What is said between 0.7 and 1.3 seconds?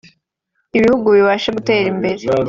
ibihugu